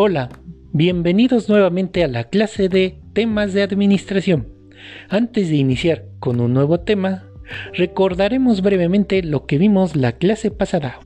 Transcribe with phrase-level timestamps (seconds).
[0.00, 0.28] Hola,
[0.72, 4.46] bienvenidos nuevamente a la clase de temas de administración.
[5.08, 7.24] Antes de iniciar con un nuevo tema,
[7.74, 11.00] recordaremos brevemente lo que vimos la clase pasada.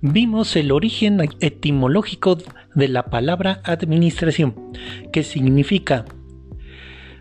[0.00, 2.38] Vimos el origen etimológico
[2.76, 4.54] de la palabra administración,
[5.12, 6.04] que significa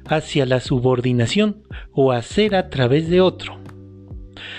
[0.06, 1.64] hacia la subordinación
[1.94, 3.63] o hacer a través de otro.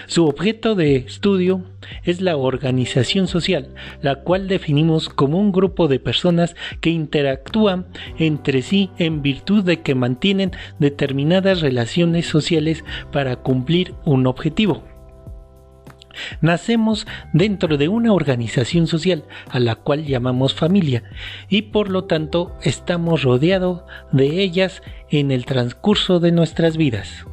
[0.07, 1.63] Su objeto de estudio
[2.05, 7.87] es la organización social, la cual definimos como un grupo de personas que interactúan
[8.19, 14.85] entre sí en virtud de que mantienen determinadas relaciones sociales para cumplir un objetivo.
[16.41, 21.03] Nacemos dentro de una organización social a la cual llamamos familia
[21.49, 27.27] y por lo tanto estamos rodeados de ellas en el transcurso de nuestras vidas.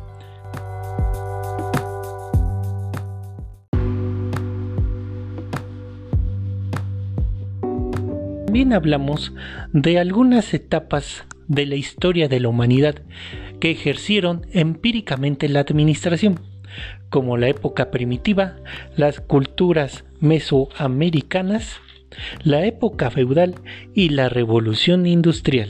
[8.52, 9.32] También hablamos
[9.72, 12.96] de algunas etapas de la historia de la humanidad
[13.62, 16.42] que ejercieron empíricamente la administración,
[17.10, 18.58] como la época primitiva,
[18.98, 21.80] las culturas mesoamericanas,
[22.44, 23.56] la época feudal
[23.94, 25.70] y la revolución industrial.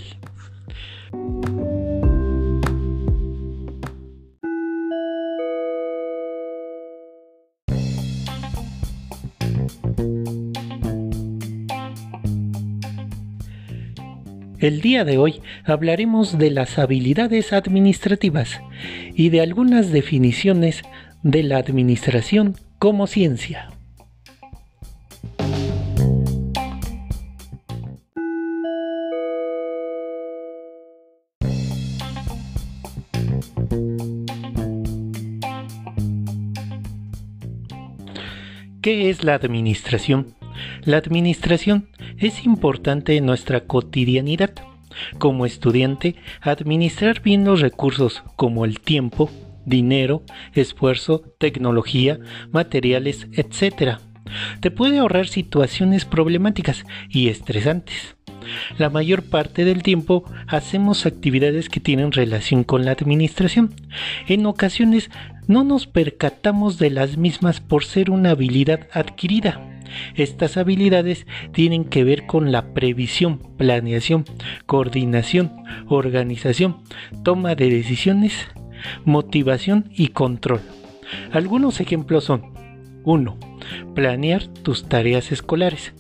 [14.62, 18.62] El día de hoy hablaremos de las habilidades administrativas
[19.16, 20.84] y de algunas definiciones
[21.24, 23.72] de la administración como ciencia.
[38.84, 40.36] ¿Qué es la administración?
[40.84, 44.52] La administración es importante en nuestra cotidianidad.
[45.20, 49.30] Como estudiante, administrar bien los recursos como el tiempo,
[49.64, 52.20] dinero, esfuerzo, tecnología,
[52.52, 54.00] materiales, etc.
[54.60, 58.16] Te puede ahorrar situaciones problemáticas y estresantes.
[58.80, 63.76] La mayor parte del tiempo hacemos actividades que tienen relación con la administración.
[64.28, 65.12] En ocasiones
[65.48, 69.71] no nos percatamos de las mismas por ser una habilidad adquirida.
[70.16, 74.26] Estas habilidades tienen que ver con la previsión, planeación,
[74.66, 75.52] coordinación,
[75.88, 76.78] organización,
[77.24, 78.48] toma de decisiones,
[79.06, 80.62] motivación y control.
[81.32, 82.54] Algunos ejemplos son
[83.04, 83.38] 1.
[83.96, 85.94] Planear tus tareas escolares.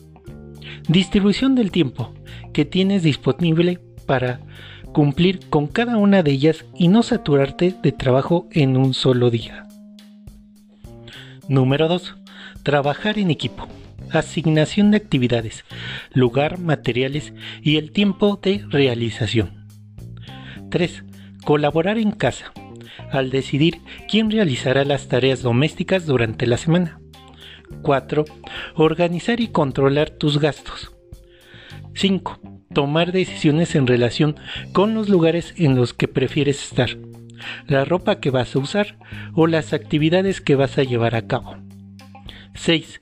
[0.87, 2.13] Distribución del tiempo
[2.53, 4.41] que tienes disponible para
[4.93, 9.67] cumplir con cada una de ellas y no saturarte de trabajo en un solo día.
[11.47, 12.15] Número 2.
[12.63, 13.67] Trabajar en equipo
[14.11, 15.65] asignación de actividades,
[16.13, 19.67] lugar, materiales y el tiempo de realización.
[20.69, 21.03] 3.
[21.43, 22.53] Colaborar en casa,
[23.11, 23.79] al decidir
[24.09, 26.99] quién realizará las tareas domésticas durante la semana.
[27.81, 28.25] 4.
[28.75, 30.91] Organizar y controlar tus gastos.
[31.93, 32.39] 5.
[32.73, 34.35] Tomar decisiones en relación
[34.71, 36.97] con los lugares en los que prefieres estar,
[37.67, 38.97] la ropa que vas a usar
[39.33, 41.57] o las actividades que vas a llevar a cabo.
[42.55, 43.00] 6.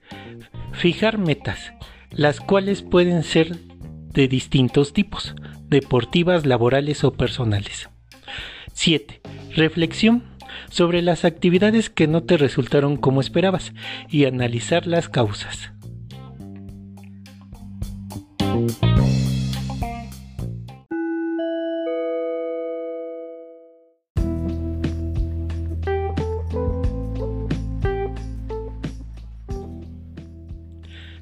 [0.71, 1.73] Fijar metas,
[2.11, 3.57] las cuales pueden ser
[4.13, 5.35] de distintos tipos,
[5.67, 7.89] deportivas, laborales o personales.
[8.73, 9.21] 7.
[9.55, 10.23] Reflexión
[10.69, 13.73] sobre las actividades que no te resultaron como esperabas
[14.09, 15.71] y analizar las causas.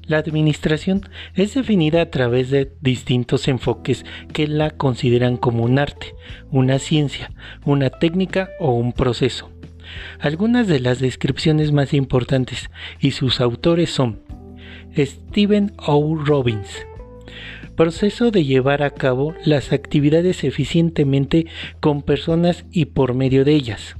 [0.08, 1.02] La administración
[1.34, 6.14] es definida a través de distintos enfoques que la consideran como un arte,
[6.50, 7.30] una ciencia,
[7.66, 9.50] una técnica o un proceso.
[10.18, 14.22] Algunas de las descripciones más importantes y sus autores son
[14.96, 16.16] Stephen O.
[16.16, 16.86] Robbins,
[17.76, 21.48] proceso de llevar a cabo las actividades eficientemente
[21.80, 23.97] con personas y por medio de ellas.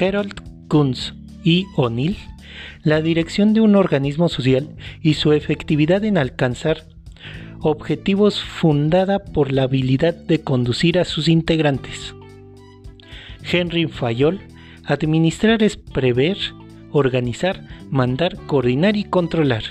[0.00, 2.16] Harold Kunz y O'Neill,
[2.82, 4.68] la dirección de un organismo social
[5.02, 6.84] y su efectividad en alcanzar
[7.60, 12.14] objetivos fundada por la habilidad de conducir a sus integrantes.
[13.50, 14.40] Henry Fayol,
[14.84, 16.36] administrar es prever,
[16.90, 19.64] organizar, mandar, coordinar y controlar.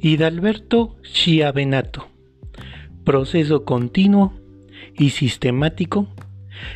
[0.00, 2.06] Hidalberto Chiavenato.
[3.02, 4.32] Proceso continuo
[4.96, 6.06] y sistemático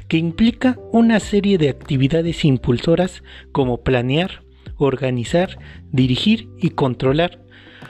[0.09, 3.23] que implica una serie de actividades impulsoras
[3.53, 4.43] como planear,
[4.77, 5.57] organizar,
[5.93, 7.45] dirigir y controlar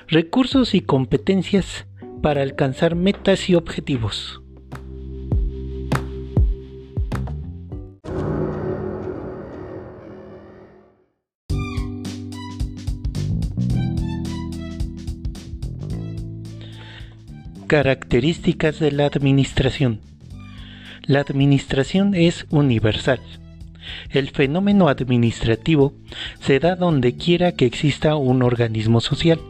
[0.07, 1.87] recursos y competencias
[2.21, 4.42] para alcanzar metas y objetivos.
[17.73, 20.01] Características de la administración.
[21.07, 23.19] La administración es universal.
[24.11, 25.95] El fenómeno administrativo
[26.39, 29.41] se da donde quiera que exista un organismo social,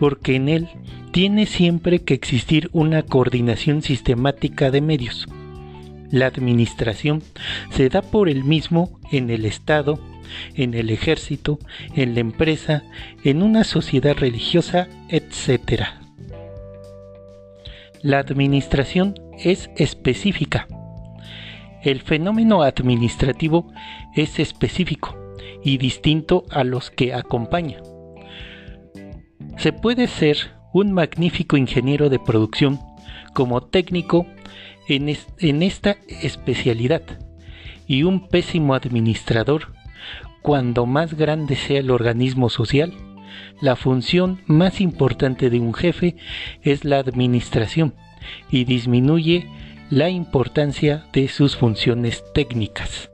[0.00, 0.68] porque en él
[1.12, 5.26] tiene siempre que existir una coordinación sistemática de medios.
[6.10, 7.22] La administración
[7.68, 10.00] se da por el mismo en el Estado,
[10.54, 11.58] en el ejército,
[11.94, 12.84] en la empresa,
[13.22, 16.07] en una sociedad religiosa, etc.
[18.02, 20.68] La administración es específica.
[21.82, 23.72] El fenómeno administrativo
[24.14, 25.16] es específico
[25.64, 27.78] y distinto a los que acompaña.
[29.56, 32.78] Se puede ser un magnífico ingeniero de producción
[33.34, 34.26] como técnico
[34.86, 35.08] en,
[35.62, 37.02] esta especialidad
[37.86, 39.72] y un pésimo administrador
[40.40, 42.92] cuando más grande sea el organismo social
[43.60, 46.16] la función más importante de un jefe
[46.62, 47.94] es la administración
[48.50, 49.48] y disminuye
[49.90, 53.10] la importancia de sus funciones técnicas.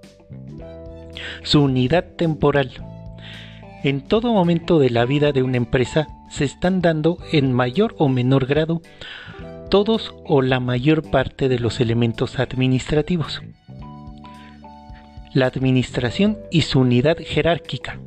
[1.43, 2.71] Su unidad temporal.
[3.85, 8.09] En todo momento de la vida de una empresa se están dando en mayor o
[8.09, 8.83] menor grado
[9.71, 13.43] todos o la mayor parte de los elementos administrativos.
[15.33, 17.99] La administración y su unidad jerárquica.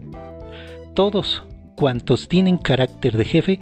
[0.94, 1.44] Todos
[1.78, 3.60] cuantos tienen carácter de jefe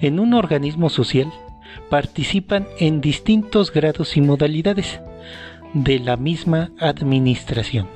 [0.00, 1.32] en un organismo social
[1.88, 5.00] participan en distintos grados y modalidades
[5.72, 7.88] de la misma administración.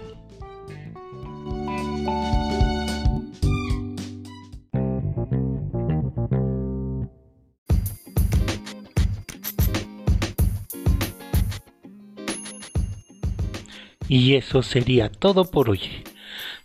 [14.08, 15.80] Y eso sería todo por hoy.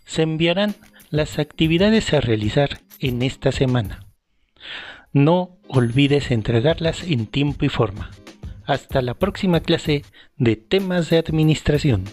[0.04, 0.76] Se enviarán
[1.10, 4.06] las actividades a realizar en esta semana.
[5.12, 8.10] No olvides entregarlas en tiempo y forma.
[8.64, 10.04] Hasta la próxima clase
[10.36, 12.04] de temas de administración.